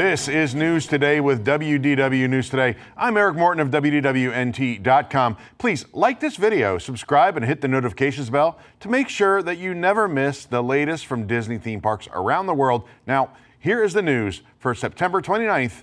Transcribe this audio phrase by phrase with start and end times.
[0.00, 2.74] This is News Today with WDW News Today.
[2.96, 5.36] I'm Eric Morton of WDWNT.com.
[5.58, 9.74] Please like this video, subscribe, and hit the notifications bell to make sure that you
[9.74, 12.88] never miss the latest from Disney theme parks around the world.
[13.06, 15.82] Now, here is the news for September 29th,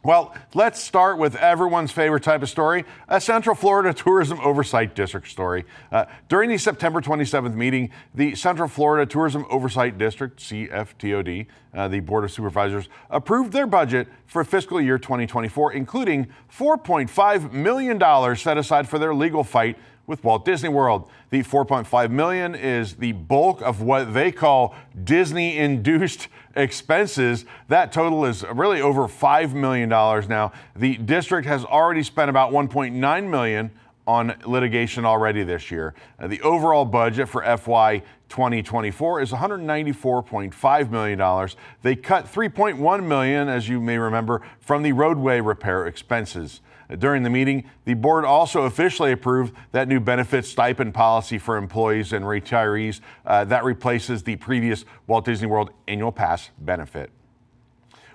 [0.02, 5.28] Well, let's start with everyone's favorite type of story a Central Florida Tourism Oversight District
[5.28, 5.66] story.
[5.92, 12.00] Uh, during the September 27th meeting, the Central Florida Tourism Oversight District, CFTOD, uh, the
[12.00, 18.88] Board of Supervisors, approved their budget for fiscal year 2024, including $4.5 million set aside
[18.88, 21.10] for their legal fight with Walt Disney World.
[21.30, 27.46] The 4.5 million is the bulk of what they call Disney induced expenses.
[27.68, 30.52] That total is really over $5 million now.
[30.76, 33.72] The district has already spent about 1.9 million
[34.08, 35.94] on litigation already this year.
[36.20, 41.50] Uh, the overall budget for FY 2024 is $194.5 million.
[41.82, 46.62] They cut 3.1 million, as you may remember, from the roadway repair expenses.
[47.00, 52.14] During the meeting, the board also officially approved that new benefit stipend policy for employees
[52.14, 57.10] and retirees uh, that replaces the previous Walt Disney World annual pass benefit.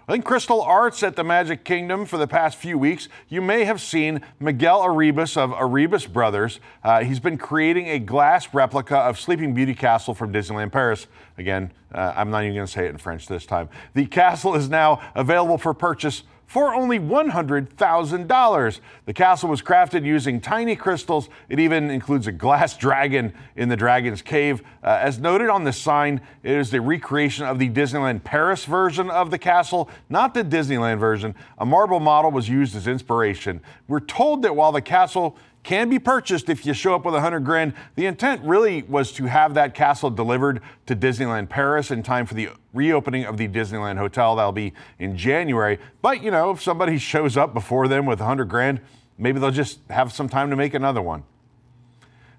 [0.09, 3.81] In Crystal Arts at the Magic Kingdom for the past few weeks, you may have
[3.81, 6.59] seen Miguel Arribas of Arribas Brothers.
[6.83, 11.07] Uh, he's been creating a glass replica of Sleeping Beauty Castle from Disneyland Paris.
[11.39, 13.69] Again, uh, I'm not even going to say it in French this time.
[13.95, 18.81] The castle is now available for purchase for only $100,000.
[19.07, 21.29] The castle was crafted using tiny crystals.
[21.49, 24.61] It even includes a glass dragon in the dragon's cave.
[24.83, 29.11] Uh, as noted on the sign, it is the recreation of the Disneyland Paris version
[29.11, 31.37] of the castle, not the Disneyland version.
[31.59, 33.61] A marble model was used as inspiration.
[33.87, 37.21] We're told that while the castle can be purchased if you show up with a
[37.21, 37.75] hundred grand.
[37.95, 42.35] The intent really was to have that castle delivered to Disneyland Paris in time for
[42.35, 44.37] the reopening of the Disneyland Hotel.
[44.37, 45.79] That'll be in January.
[46.01, 48.81] But you know, if somebody shows up before them with a hundred grand,
[49.19, 51.25] maybe they'll just have some time to make another one.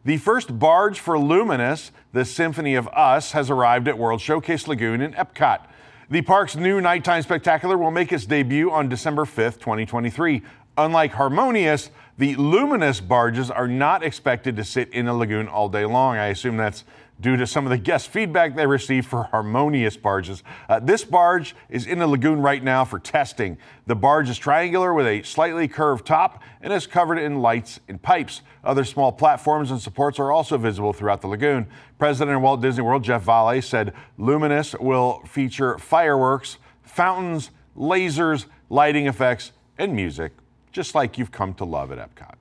[0.03, 4.99] The first barge for Luminous, the Symphony of Us, has arrived at World Showcase Lagoon
[4.99, 5.67] in Epcot.
[6.09, 10.41] The park's new nighttime spectacular will make its debut on December 5th, 2023.
[10.77, 15.85] Unlike Harmonious, the luminous barges are not expected to sit in the lagoon all day
[15.85, 16.17] long.
[16.17, 16.83] I assume that's
[17.21, 20.43] due to some of the guest feedback they received for harmonious barges.
[20.67, 23.57] Uh, this barge is in the lagoon right now for testing.
[23.85, 28.01] The barge is triangular with a slightly curved top and is covered in lights and
[28.01, 28.41] pipes.
[28.63, 31.67] Other small platforms and supports are also visible throughout the lagoon.
[31.99, 39.07] President of Walt Disney World Jeff Vahle said Luminous will feature fireworks, fountains, lasers, lighting
[39.07, 40.33] effects, and music
[40.71, 42.35] just like you've come to love at Epcot.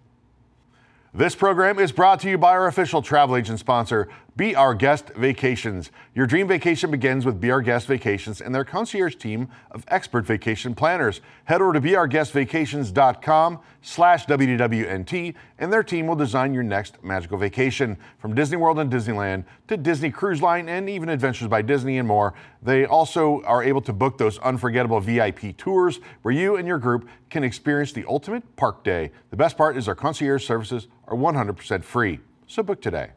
[1.13, 4.09] This program is brought to you by our official travel agent sponsor,
[4.41, 5.91] Be Our Guest Vacations.
[6.15, 10.25] Your dream vacation begins with Be Our Guest Vacations and their concierge team of expert
[10.25, 11.21] vacation planners.
[11.45, 17.99] Head over to beourguestvacations.com slash WDWNT and their team will design your next magical vacation.
[18.17, 22.09] From Disney World and Disneyland to Disney Cruise Line and even Adventures by Disney and
[22.09, 26.79] more, they also are able to book those unforgettable VIP tours where you and your
[26.79, 29.11] group can experience the ultimate park day.
[29.29, 32.21] The best part is our concierge services are 100% free.
[32.47, 33.11] So book today.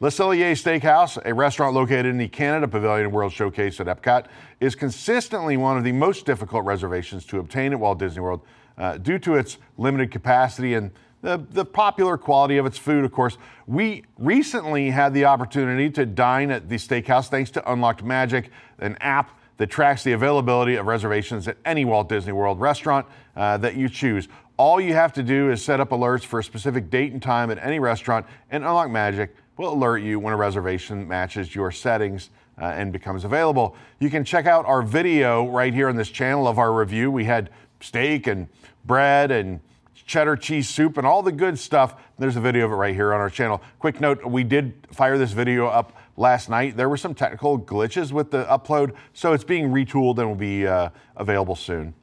[0.00, 4.26] Le Cellier Steakhouse, a restaurant located in the Canada Pavilion World Showcase at Epcot,
[4.58, 8.40] is consistently one of the most difficult reservations to obtain at Walt Disney World
[8.76, 10.90] uh, due to its limited capacity and
[11.22, 13.38] the, the popular quality of its food, of course.
[13.66, 18.98] We recently had the opportunity to dine at the steakhouse thanks to Unlocked Magic, an
[19.00, 23.06] app that tracks the availability of reservations at any Walt Disney World restaurant
[23.36, 24.28] uh, that you choose.
[24.56, 27.50] All you have to do is set up alerts for a specific date and time
[27.50, 32.30] at any restaurant, and Unlock Magic will alert you when a reservation matches your settings
[32.60, 33.76] uh, and becomes available.
[33.98, 37.10] You can check out our video right here on this channel of our review.
[37.10, 38.48] We had steak and
[38.84, 39.60] bread and
[40.06, 41.94] cheddar cheese soup and all the good stuff.
[42.18, 43.62] There's a video of it right here on our channel.
[43.78, 46.76] Quick note, we did fire this video up last night.
[46.76, 50.66] There were some technical glitches with the upload, so it's being retooled and will be
[50.66, 51.94] uh, available soon.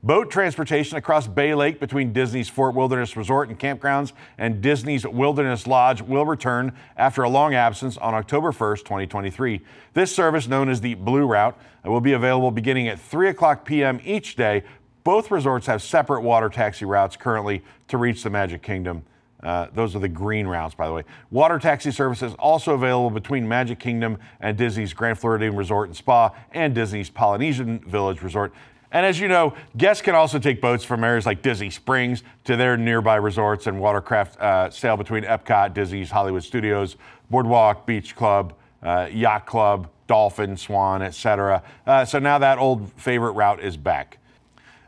[0.00, 5.66] Boat transportation across Bay Lake between Disney's Fort Wilderness Resort and Campgrounds and Disney's Wilderness
[5.66, 9.60] Lodge will return after a long absence on October 1st, 2023.
[9.94, 14.00] This service, known as the Blue Route, will be available beginning at 3 o'clock p.m.
[14.04, 14.62] each day.
[15.02, 19.02] Both resorts have separate water taxi routes currently to reach the Magic Kingdom.
[19.42, 21.02] Uh, those are the green routes, by the way.
[21.32, 25.96] Water taxi service is also available between Magic Kingdom and Disney's Grand Floridian Resort and
[25.96, 28.52] Spa and Disney's Polynesian Village Resort.
[28.90, 32.56] And as you know, guests can also take boats from areas like Disney Springs to
[32.56, 36.96] their nearby resorts and watercraft uh, sail between Epcot, Disney's Hollywood Studios,
[37.30, 41.62] Boardwalk Beach Club, uh, Yacht Club, Dolphin, Swan, etc.
[41.86, 44.18] Uh, so now that old favorite route is back.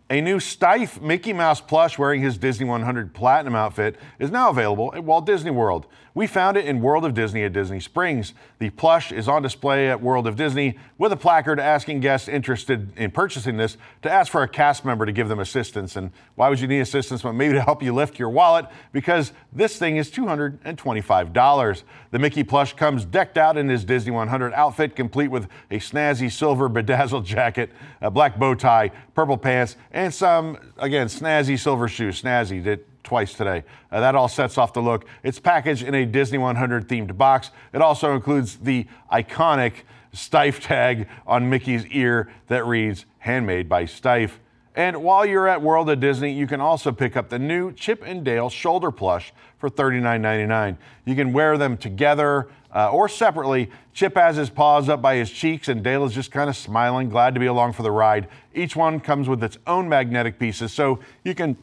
[0.09, 4.93] A new Steiff Mickey Mouse plush wearing his Disney 100 Platinum outfit is now available
[4.95, 5.87] at Walt Disney World.
[6.13, 8.35] We found it in World of Disney at Disney Springs.
[8.59, 12.97] The plush is on display at World of Disney with a placard asking guests interested
[12.99, 15.95] in purchasing this to ask for a cast member to give them assistance.
[15.95, 17.23] And why would you need assistance?
[17.23, 21.83] But maybe to help you lift your wallet because this thing is $225.
[22.11, 26.31] The Mickey plush comes decked out in his Disney 100 outfit, complete with a snazzy
[26.31, 27.71] silver bedazzled jacket,
[28.01, 32.21] a black bow tie, purple pants, and some, again, snazzy silver shoes.
[32.21, 33.65] Snazzy that twice today.
[33.91, 35.07] Uh, that all sets off the look.
[35.23, 37.51] It's packaged in a Disney 100 themed box.
[37.73, 39.73] It also includes the iconic
[40.13, 44.39] Steiff tag on Mickey's ear that reads handmade by Steiff.
[44.75, 48.03] And while you're at World of Disney, you can also pick up the new Chip
[48.07, 50.77] and Dale shoulder plush for $39.99.
[51.05, 53.71] You can wear them together uh, or separately.
[53.93, 57.09] Chip has his paws up by his cheeks, and Dale is just kind of smiling,
[57.09, 58.29] glad to be along for the ride.
[58.55, 61.57] Each one comes with its own magnetic pieces, so you can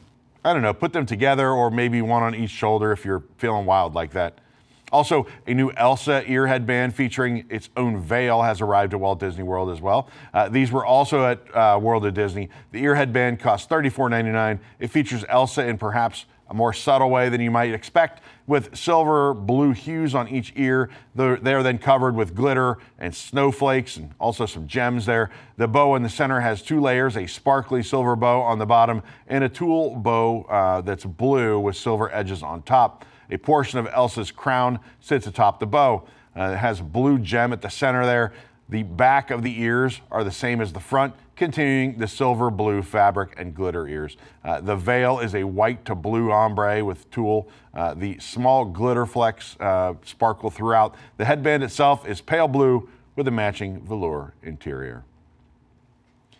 [0.47, 3.65] I don't know, put them together or maybe one on each shoulder if you're feeling
[3.65, 4.39] wild like that.
[4.93, 9.43] Also, a new Elsa ear headband featuring its own veil has arrived at Walt Disney
[9.43, 10.09] World as well.
[10.33, 12.47] Uh, these were also at uh, World of Disney.
[12.71, 14.59] The ear headband costs $34.99.
[14.79, 19.33] It features Elsa in perhaps a more subtle way than you might expect, with silver
[19.33, 20.89] blue hues on each ear.
[21.13, 25.29] They're, then covered with glitter and snowflakes and also some gems there.
[25.57, 29.03] The bow in the center has two layers a sparkly silver bow on the bottom
[29.27, 33.05] and a tulle bow uh, that's blue with silver edges on top.
[33.29, 36.07] A portion of Elsa's crown sits atop the bow.
[36.35, 38.33] Uh, it has a blue gem at the center there.
[38.69, 42.81] The back of the ears are the same as the front, continuing the silver blue
[42.81, 44.17] fabric and glitter ears.
[44.43, 47.47] Uh, the veil is a white to blue ombre with tulle.
[47.73, 50.95] Uh, the small glitter flecks uh, sparkle throughout.
[51.17, 55.05] The headband itself is pale blue with a matching velour interior.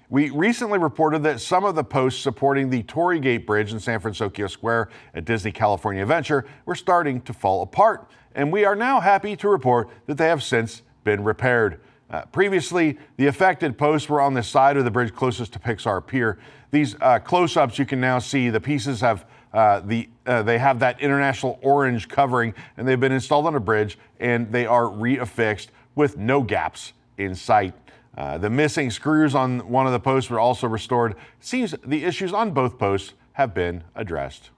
[0.10, 4.00] We recently reported that some of the posts supporting the Torii Gate Bridge in San
[4.00, 9.02] Francisco Square at Disney California Adventure were starting to fall apart, and we are now
[9.02, 11.82] happy to report that they have since been repaired.
[12.10, 16.06] Uh, previously, the affected posts were on the side of the bridge closest to Pixar
[16.06, 16.40] Pier.
[16.72, 20.80] These uh, close-ups, you can now see the pieces have uh, the uh, they have
[20.80, 25.68] that international orange covering, and they've been installed on a bridge, and they are reaffixed
[25.96, 27.74] with no gaps in sight.
[28.18, 31.16] Uh, the missing screws on one of the posts were also restored.
[31.40, 34.50] Seems the issues on both posts have been addressed.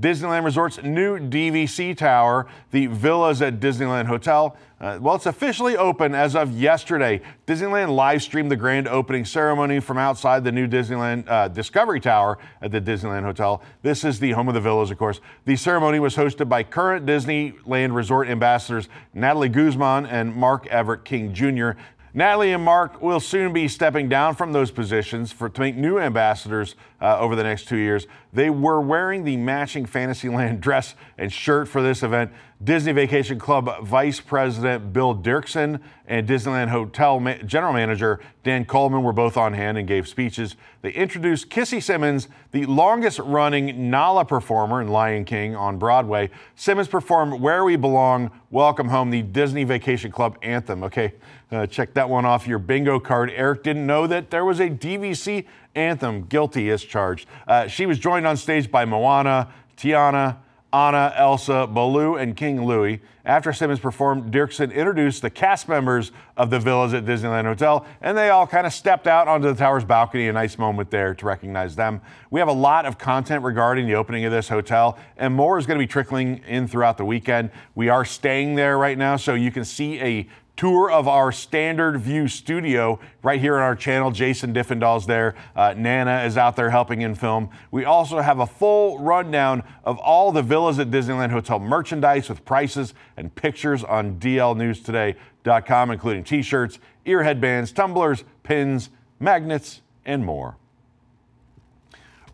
[0.00, 4.56] Disneyland Resort's new DVC tower, the Villas at Disneyland Hotel.
[4.80, 7.20] Uh, well, it's officially open as of yesterday.
[7.46, 12.38] Disneyland live streamed the grand opening ceremony from outside the new Disneyland uh, Discovery Tower
[12.60, 13.62] at the Disneyland Hotel.
[13.82, 15.20] This is the home of the Villas, of course.
[15.44, 21.32] The ceremony was hosted by current Disneyland Resort ambassadors Natalie Guzman and Mark Everett King
[21.32, 21.72] Jr.
[22.14, 25.98] Natalie and Mark will soon be stepping down from those positions for to make new
[25.98, 28.06] ambassadors uh, over the next two years.
[28.34, 32.30] They were wearing the matching Fantasyland dress and shirt for this event.
[32.64, 39.02] Disney Vacation Club Vice President Bill Dirksen and Disneyland Hotel Ma- General Manager Dan Coleman
[39.02, 40.54] were both on hand and gave speeches.
[40.80, 46.30] They introduced Kissy Simmons, the longest running Nala performer in Lion King on Broadway.
[46.54, 50.84] Simmons performed Where We Belong, Welcome Home, the Disney Vacation Club anthem.
[50.84, 51.14] Okay,
[51.50, 53.32] uh, check that one off your bingo card.
[53.34, 56.26] Eric didn't know that there was a DVC anthem.
[56.26, 57.28] Guilty as charged.
[57.48, 60.36] Uh, she was joined on stage by Moana, Tiana,
[60.72, 63.00] Anna, Elsa, Baloo, and King Louie.
[63.24, 68.18] After Simmons performed, Dirksen introduced the cast members of the villas at Disneyland Hotel, and
[68.18, 70.28] they all kind of stepped out onto the tower's balcony.
[70.28, 72.00] A nice moment there to recognize them.
[72.30, 75.66] We have a lot of content regarding the opening of this hotel, and more is
[75.66, 77.50] going to be trickling in throughout the weekend.
[77.74, 80.28] We are staying there right now, so you can see a
[80.62, 84.12] tour of our standard view studio right here on our channel.
[84.12, 85.34] Jason Diffendall's there.
[85.56, 87.50] Uh, Nana is out there helping in film.
[87.72, 92.44] We also have a full rundown of all the villas at Disneyland Hotel merchandise with
[92.44, 100.58] prices and pictures on dlnewstoday.com, including t-shirts, ear headbands, tumblers, pins, magnets, and more.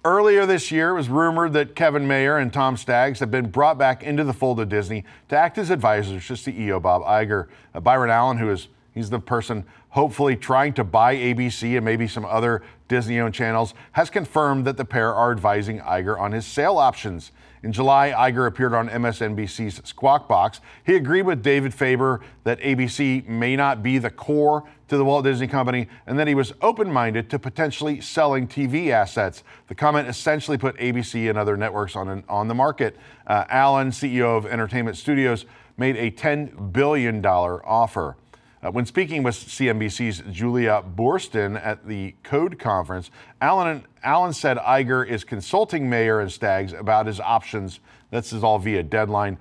[0.05, 3.79] Earlier this year, it was rumored that Kevin Mayer and Tom Staggs have been brought
[3.79, 7.49] back into the fold of Disney to act as advisors to CEO Bob Iger.
[7.75, 12.07] Uh, Byron Allen, who is he's the person hopefully trying to buy ABC and maybe
[12.07, 16.79] some other Disney-owned channels, has confirmed that the pair are advising Iger on his sale
[16.79, 17.33] options.
[17.65, 20.61] In July, Iger appeared on MSNBC's Squawk Box.
[20.85, 25.25] He agreed with David Faber that ABC may not be the core to the Walt
[25.25, 29.43] Disney Company and that he was open minded to potentially selling TV assets.
[29.69, 32.97] The comment essentially put ABC and other networks on, an, on the market.
[33.27, 35.45] Uh, Allen, CEO of Entertainment Studios,
[35.77, 38.17] made a $10 billion offer.
[38.61, 43.09] Uh, when speaking with CNBC's Julia Boorstin at the Code Conference,
[43.41, 47.79] Allen, Allen said Iger is consulting Mayer and Staggs about his options.
[48.11, 49.39] This is all via deadline.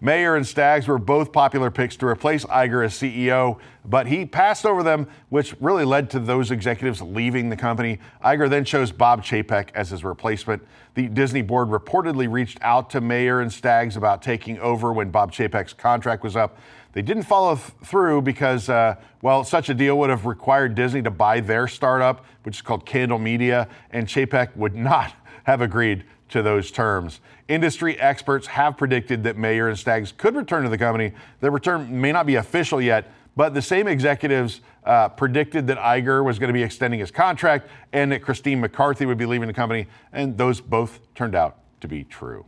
[0.00, 4.64] Mayer and Staggs were both popular picks to replace Iger as CEO, but he passed
[4.64, 7.98] over them, which really led to those executives leaving the company.
[8.24, 10.64] Iger then chose Bob Chapek as his replacement.
[10.94, 15.32] The Disney board reportedly reached out to Mayer and Staggs about taking over when Bob
[15.32, 16.58] Chapek's contract was up.
[16.92, 21.02] They didn't follow th- through because, uh, well, such a deal would have required Disney
[21.02, 25.12] to buy their startup, which is called Candle Media, and Chapek would not
[25.42, 27.20] have agreed to those terms.
[27.48, 31.12] Industry experts have predicted that Mayer and Staggs could return to the company.
[31.40, 36.24] Their return may not be official yet, but the same executives uh, predicted that Iger
[36.24, 39.54] was going to be extending his contract and that Christine McCarthy would be leaving the
[39.54, 42.44] company, and those both turned out to be true.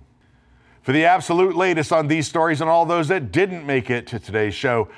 [0.82, 4.18] For the absolute latest on these stories and all those that didn't make it to
[4.18, 4.88] today's show,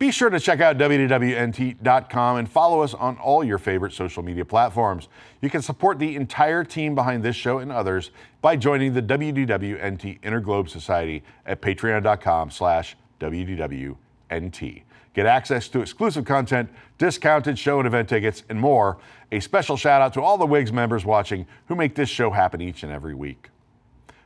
[0.00, 4.46] be sure to check out WDWNT.com and follow us on all your favorite social media
[4.46, 5.08] platforms.
[5.42, 10.20] You can support the entire team behind this show and others by joining the WDWNT
[10.22, 14.82] Interglobe Society at patreon.com slash WDWNT.
[15.12, 18.96] Get access to exclusive content, discounted show and event tickets, and more.
[19.32, 22.62] A special shout out to all the WIGS members watching who make this show happen
[22.62, 23.50] each and every week.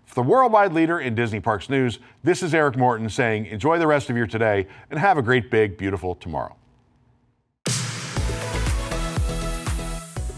[0.06, 3.87] For the worldwide leader in Disney Parks news, this is Eric Morton saying enjoy the
[3.87, 6.54] rest of your today and have a great, big, beautiful tomorrow.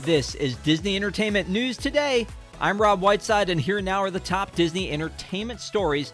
[0.03, 2.29] This is Disney Entertainment News Today.
[2.61, 6.13] I'm Rob Whiteside, and here now are the top Disney entertainment stories.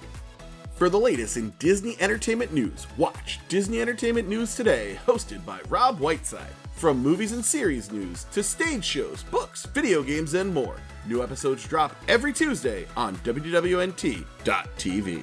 [0.74, 6.00] For the latest in Disney entertainment news, watch Disney Entertainment News Today, hosted by Rob
[6.00, 6.50] Whiteside.
[6.82, 10.74] From movies and series news to stage shows, books, video games, and more.
[11.06, 15.22] New episodes drop every Tuesday on WDWNT.tv.